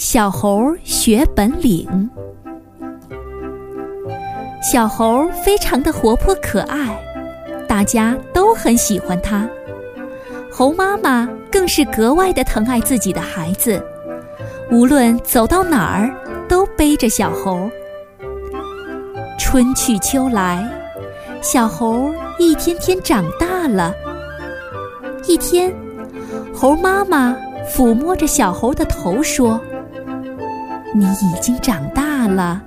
[0.00, 2.08] 小猴学本领。
[4.62, 6.98] 小猴非常的活泼可爱，
[7.68, 9.46] 大家都很喜欢它。
[10.50, 13.78] 猴妈妈更是格外的疼爱自己的孩子，
[14.70, 16.10] 无论走到哪儿
[16.48, 17.70] 都背着小猴。
[19.38, 20.66] 春去秋来，
[21.42, 23.94] 小猴一天天长大了。
[25.28, 25.70] 一天，
[26.54, 27.36] 猴妈妈
[27.70, 29.60] 抚摸着小猴的头说
[30.94, 32.60] ：“你已经长大了，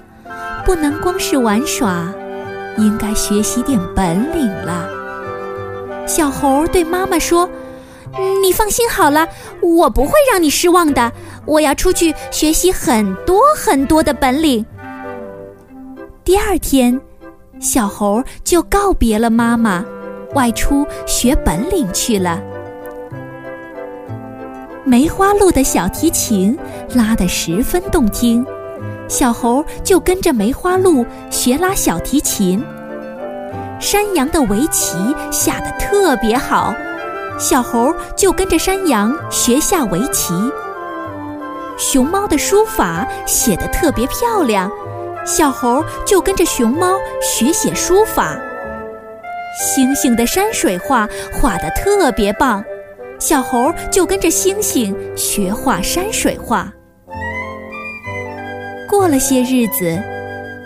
[0.66, 2.12] 不能光是玩耍，
[2.78, 4.88] 应该学习点本领了。”
[6.08, 7.50] 小猴对妈妈说。
[8.44, 9.28] 你放心好了，
[9.60, 11.12] 我不会让你失望的。
[11.48, 14.64] 我要出去学习很多很多的本领。
[16.24, 17.02] 第二天，
[17.60, 19.84] 小猴就告别了妈妈，
[20.36, 22.40] 外出学本领去了。
[24.86, 26.58] 梅花鹿的小提琴
[26.94, 28.46] 拉得十分动听，
[29.08, 32.62] 小猴就跟着梅花鹿学拉小提琴。
[33.80, 34.98] 山羊的围棋
[35.32, 36.74] 下得特别好。
[37.40, 40.34] 小猴就跟着山羊学下围棋。
[41.78, 44.70] 熊猫的书法写得特别漂亮，
[45.26, 48.38] 小猴就跟着熊猫学写书法。
[49.58, 52.64] 星星的山水画画得特别棒，
[53.24, 56.70] 小猴就跟着星星学画山水画。
[58.86, 59.98] 过了些日子，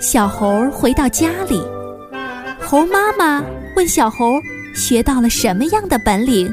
[0.02, 1.61] 小猴回到家里，
[2.59, 3.44] 猴妈妈
[3.75, 4.41] 问小猴。
[4.73, 6.52] 学到了什么样的本领？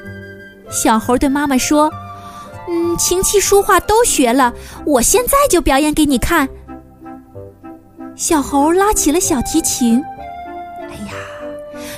[0.70, 1.90] 小猴对妈妈说
[2.68, 4.52] ：“嗯，琴棋书画都学了，
[4.86, 6.46] 我现在就表演给你看。”
[8.14, 10.02] 小猴拉起了小提琴，
[10.82, 11.12] 哎呀，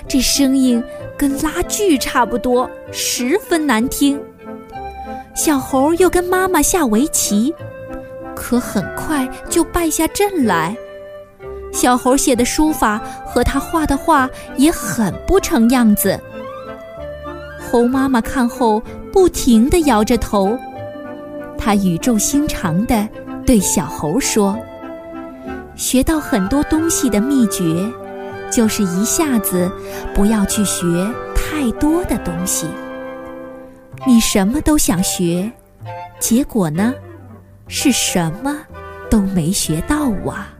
[0.09, 0.83] 这声音
[1.17, 4.21] 跟拉锯差不多，十分难听。
[5.35, 7.55] 小猴又跟妈妈下围棋，
[8.35, 10.77] 可很快就败下阵来。
[11.73, 16.19] 小猴写的书法和他画的画也很不成样子。
[17.61, 20.59] 猴妈妈看后不停地摇着头，
[21.59, 23.07] 他语重心长地
[23.45, 24.57] 对小猴说
[25.77, 27.65] ：“学到很多东西的秘诀，
[28.51, 29.71] 就是一下子
[30.15, 32.67] 不要去学太多的东西。
[34.07, 35.51] 你什么都想学，
[36.19, 36.95] 结果呢，
[37.69, 38.57] 是什么
[39.11, 40.53] 都没学到啊。”